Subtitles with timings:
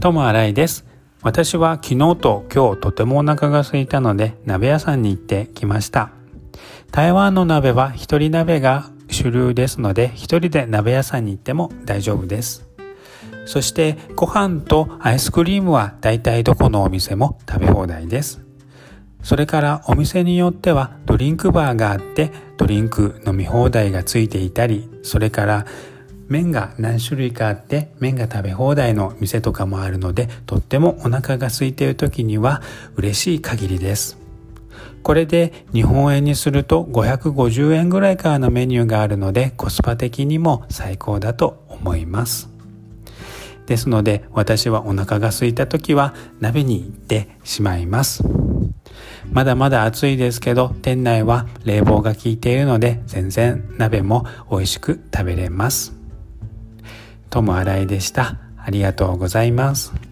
[0.00, 0.86] ともあらいです。
[1.22, 6.10] 私は昨日と今日とてもお腹が空いたので鍋屋さんに行ってきました。
[6.90, 12.66] 台湾の鍋は一人鍋が主流ですので一人で鍋屋さんに行っても大丈夫です。
[13.44, 18.40] そしてご飯とアイスクリームはだいたいどこのお店も食べ放題です。
[19.22, 25.66] それからお店によってはドリンクバーがあってドリンク飲み放題がついていたりそれから
[26.30, 32.62] 麺が何種類かあって麺が食べ放題の店とかもあるのでとってもお腹が空いている時には
[32.94, 34.16] 嬉しい限りです。
[35.02, 42.48] これで日本円にすると550円ぐらいからのメニューがあるのでコスパ的にも最高だと思います。
[43.66, 48.22] ですので私はお腹が空いた時は鍋に行ってしまいます。
[49.32, 55.99] まだまだ暑いですけど店内は冷房が効いているので全然鍋も美味しく食べれます。
[57.30, 58.36] ともあらいでした。
[58.58, 60.09] ありがとうございます。